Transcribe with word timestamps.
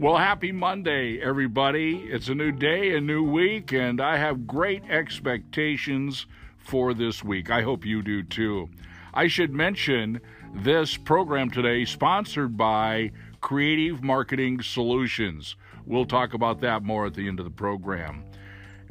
Well, 0.00 0.16
happy 0.16 0.50
Monday, 0.50 1.20
everybody. 1.20 2.06
It's 2.10 2.30
a 2.30 2.34
new 2.34 2.52
day, 2.52 2.96
a 2.96 3.02
new 3.02 3.22
week, 3.22 3.70
and 3.74 4.00
I 4.00 4.16
have 4.16 4.46
great 4.46 4.82
expectations 4.88 6.24
for 6.56 6.94
this 6.94 7.22
week. 7.22 7.50
I 7.50 7.60
hope 7.60 7.84
you 7.84 8.00
do 8.00 8.22
too. 8.22 8.70
I 9.12 9.26
should 9.26 9.52
mention 9.52 10.22
this 10.54 10.96
program 10.96 11.50
today 11.50 11.84
sponsored 11.84 12.56
by 12.56 13.12
Creative 13.42 14.02
Marketing 14.02 14.62
Solutions. 14.62 15.56
We'll 15.84 16.06
talk 16.06 16.32
about 16.32 16.62
that 16.62 16.82
more 16.82 17.04
at 17.04 17.12
the 17.12 17.28
end 17.28 17.38
of 17.38 17.44
the 17.44 17.50
program. 17.50 18.24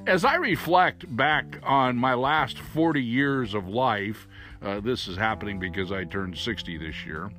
As 0.06 0.24
I 0.24 0.36
reflect 0.36 1.16
back 1.18 1.58
on 1.64 1.98
my 1.98 2.14
last 2.14 2.60
40 2.60 3.04
years 3.04 3.56
of 3.56 3.68
life, 3.68 4.28
uh, 4.62 4.80
this 4.80 5.08
is 5.08 5.18
happening 5.18 5.58
because 5.58 5.92
I 5.92 6.04
turned 6.04 6.38
60 6.38 6.78
this 6.78 7.04
year. 7.04 7.32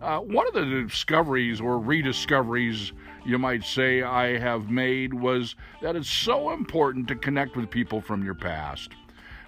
Uh, 0.00 0.20
one 0.20 0.46
of 0.46 0.54
the 0.54 0.64
discoveries 0.64 1.60
or 1.60 1.78
rediscoveries 1.78 2.92
you 3.26 3.36
might 3.36 3.64
say 3.64 4.02
I 4.02 4.38
have 4.38 4.70
made 4.70 5.12
was 5.12 5.56
that 5.82 5.96
it's 5.96 6.08
so 6.08 6.52
important 6.52 7.08
to 7.08 7.16
connect 7.16 7.56
with 7.56 7.68
people 7.68 8.00
from 8.00 8.24
your 8.24 8.34
past. 8.34 8.92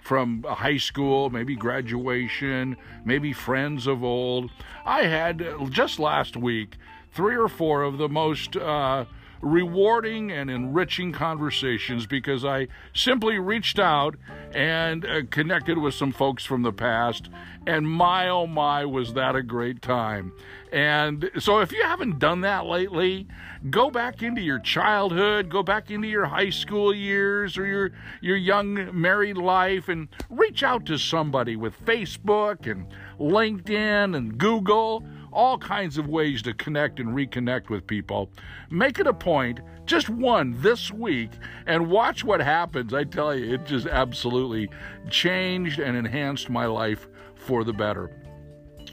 From 0.02 0.42
high 0.42 0.78
school, 0.78 1.30
maybe 1.30 1.54
graduation, 1.54 2.76
maybe 3.04 3.32
friends 3.32 3.86
of 3.86 4.02
old. 4.02 4.50
I 4.84 5.04
had 5.04 5.44
just 5.70 6.00
last 6.00 6.36
week 6.36 6.78
three 7.12 7.36
or 7.36 7.48
four 7.48 7.82
of 7.82 7.98
the 7.98 8.08
most 8.08 8.56
uh, 8.56 9.04
rewarding 9.40 10.30
and 10.30 10.50
enriching 10.50 11.12
conversations 11.12 12.06
because 12.06 12.44
I 12.44 12.68
simply 12.94 13.38
reached 13.38 13.78
out 13.78 14.16
and 14.52 15.04
uh, 15.04 15.22
connected 15.30 15.78
with 15.78 15.94
some 15.94 16.12
folks 16.12 16.44
from 16.44 16.62
the 16.62 16.72
past. 16.72 17.28
And 17.66 17.88
my 17.88 18.28
oh 18.28 18.46
my, 18.46 18.84
was 18.84 19.14
that 19.14 19.36
a 19.36 19.42
great 19.42 19.82
time! 19.82 20.32
And 20.72 21.30
so, 21.38 21.58
if 21.58 21.72
you 21.72 21.82
haven't 21.82 22.18
done 22.18 22.42
that 22.42 22.64
lately, 22.64 23.26
go 23.68 23.90
back 23.90 24.22
into 24.22 24.40
your 24.40 24.60
childhood, 24.60 25.50
go 25.50 25.62
back 25.62 25.90
into 25.90 26.08
your 26.08 26.26
high 26.26 26.50
school 26.50 26.94
years 26.94 27.58
or 27.58 27.66
your, 27.66 27.90
your 28.20 28.36
young 28.36 28.88
married 28.98 29.36
life, 29.36 29.88
and 29.88 30.08
reach 30.30 30.62
out 30.62 30.86
to 30.86 30.96
somebody 30.96 31.56
with 31.56 31.84
Facebook 31.84 32.70
and 32.70 32.86
LinkedIn 33.18 34.16
and 34.16 34.38
Google 34.38 35.04
all 35.32 35.58
kinds 35.58 35.98
of 35.98 36.08
ways 36.08 36.42
to 36.42 36.54
connect 36.54 37.00
and 37.00 37.10
reconnect 37.10 37.68
with 37.68 37.86
people. 37.86 38.30
Make 38.70 38.98
it 38.98 39.06
a 39.06 39.12
point, 39.12 39.60
just 39.86 40.08
one 40.08 40.54
this 40.60 40.90
week, 40.92 41.30
and 41.66 41.90
watch 41.90 42.24
what 42.24 42.40
happens. 42.40 42.94
I 42.94 43.04
tell 43.04 43.34
you, 43.34 43.54
it 43.54 43.66
just 43.66 43.86
absolutely 43.86 44.68
changed 45.08 45.78
and 45.78 45.96
enhanced 45.96 46.50
my 46.50 46.66
life 46.66 47.08
for 47.34 47.64
the 47.64 47.72
better 47.72 48.10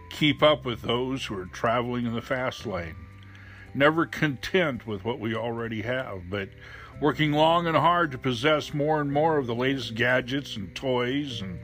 keep 0.10 0.42
up 0.42 0.66
with 0.66 0.82
those 0.82 1.26
who 1.26 1.38
are 1.38 1.46
traveling 1.46 2.06
in 2.06 2.16
the 2.16 2.22
fast 2.22 2.66
lane 2.66 2.96
never 3.74 4.06
content 4.06 4.86
with 4.88 5.04
what 5.04 5.20
we 5.20 5.36
already 5.36 5.82
have, 5.82 6.30
but 6.30 6.50
working 7.02 7.32
long 7.32 7.68
and 7.68 7.78
hard 7.78 8.12
to 8.12 8.18
possess 8.18 8.74
more 8.74 9.02
and 9.02 9.12
more 9.12 9.38
of 9.38 9.48
the 9.48 9.56
latest 9.56 9.96
gadgets 9.96 10.56
and 10.56 10.74
toys 10.76 11.42
and 11.42 11.60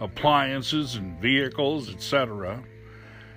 appliances 0.00 0.94
and 0.94 1.20
vehicles, 1.20 1.92
etc. 1.92 2.62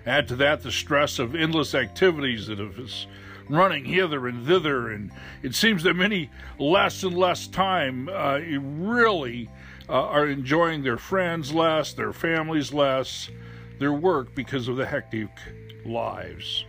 Add 0.06 0.28
to 0.30 0.36
that 0.38 0.64
the 0.64 0.72
stress 0.72 1.20
of 1.20 1.36
endless 1.36 1.76
activities 1.76 2.48
that 2.48 2.60
have 2.60 2.80
us 2.80 3.08
running 3.50 3.86
hither 3.86 4.28
and 4.28 4.46
thither, 4.46 4.92
and 4.92 5.12
it 5.44 5.54
seems 5.54 5.84
that 5.84 5.96
many 5.96 6.30
less 6.58 7.04
and 7.04 7.18
less 7.18 7.48
time 7.48 8.08
uh, 8.10 8.38
really 8.38 9.50
uh, 9.90 9.94
are 9.94 10.28
enjoying 10.28 10.84
their 10.84 10.98
friends 10.98 11.54
less, 11.54 11.94
their 11.94 12.14
families 12.14 12.72
less, 12.74 13.30
their 13.78 13.94
work 13.94 14.34
because 14.34 14.68
of 14.68 14.78
the 14.78 14.86
hectic 14.86 15.30
lives. 15.86 16.66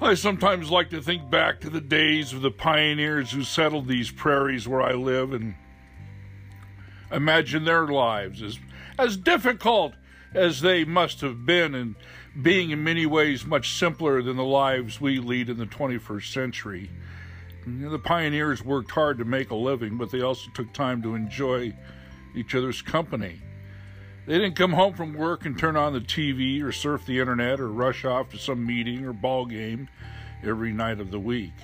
I 0.00 0.14
sometimes 0.14 0.70
like 0.70 0.90
to 0.90 1.02
think 1.02 1.28
back 1.28 1.60
to 1.60 1.70
the 1.70 1.80
days 1.80 2.32
of 2.32 2.40
the 2.40 2.52
pioneers 2.52 3.32
who 3.32 3.42
settled 3.42 3.88
these 3.88 4.12
prairies 4.12 4.68
where 4.68 4.80
I 4.80 4.92
live 4.92 5.32
and 5.32 5.56
imagine 7.10 7.64
their 7.64 7.86
lives 7.86 8.40
as, 8.40 8.58
as 8.96 9.16
difficult 9.16 9.94
as 10.34 10.60
they 10.60 10.84
must 10.84 11.20
have 11.22 11.44
been 11.44 11.74
and 11.74 11.96
being 12.40 12.70
in 12.70 12.84
many 12.84 13.06
ways 13.06 13.44
much 13.44 13.72
simpler 13.72 14.22
than 14.22 14.36
the 14.36 14.44
lives 14.44 15.00
we 15.00 15.18
lead 15.18 15.48
in 15.48 15.58
the 15.58 15.66
21st 15.66 16.32
century. 16.32 16.90
You 17.66 17.72
know, 17.72 17.90
the 17.90 17.98
pioneers 17.98 18.64
worked 18.64 18.92
hard 18.92 19.18
to 19.18 19.24
make 19.24 19.50
a 19.50 19.56
living, 19.56 19.98
but 19.98 20.12
they 20.12 20.20
also 20.20 20.48
took 20.54 20.72
time 20.72 21.02
to 21.02 21.16
enjoy 21.16 21.74
each 22.36 22.54
other's 22.54 22.80
company. 22.82 23.40
They 24.28 24.36
didn't 24.36 24.56
come 24.56 24.74
home 24.74 24.92
from 24.92 25.14
work 25.14 25.46
and 25.46 25.58
turn 25.58 25.74
on 25.74 25.94
the 25.94 26.02
TV 26.02 26.62
or 26.62 26.70
surf 26.70 27.06
the 27.06 27.18
internet 27.18 27.60
or 27.60 27.68
rush 27.68 28.04
off 28.04 28.28
to 28.32 28.36
some 28.36 28.66
meeting 28.66 29.06
or 29.06 29.14
ball 29.14 29.46
game 29.46 29.88
every 30.44 30.70
night 30.70 31.00
of 31.00 31.10
the 31.10 31.18
week. 31.18 31.54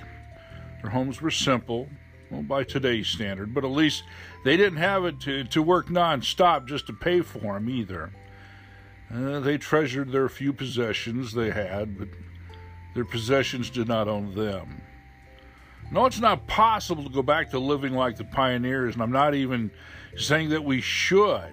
Their 0.81 0.91
homes 0.91 1.21
were 1.21 1.31
simple, 1.31 1.91
well, 2.31 2.41
by 2.41 2.65
today's 2.65 3.09
standard, 3.09 3.53
but 3.53 3.67
at 3.67 3.71
least 3.71 4.05
they 4.47 4.57
didn't 4.57 4.79
have 4.79 5.05
it 5.05 5.21
to, 5.21 5.45
to 5.45 5.61
work 5.61 5.89
nonstop 5.89 6.67
just 6.67 6.87
to 6.87 6.95
pay 6.95 7.21
for 7.21 7.53
them 7.53 7.69
either. 7.69 8.11
Uh, 9.15 9.41
they 9.41 9.59
treasured 9.59 10.11
their 10.11 10.31
few 10.31 10.55
possessions 10.55 11.35
they 11.35 11.51
had, 11.51 11.99
but 11.99 12.09
their 12.95 13.05
possessions 13.05 13.69
did 13.69 13.89
not 13.89 14.09
own 14.09 14.35
them. 14.35 14.81
No, 15.93 16.07
it's 16.07 16.19
not 16.19 16.47
possible 16.47 17.05
to 17.05 17.11
go 17.11 17.21
back 17.21 17.51
to 17.51 17.59
living 17.59 17.93
like 17.93 18.17
the 18.17 18.25
pioneers, 18.25 18.95
and 18.95 19.03
I'm 19.03 19.13
not 19.13 19.35
even 19.35 19.71
saying 20.17 20.49
that 20.49 20.65
we 20.65 20.81
should. 20.81 21.53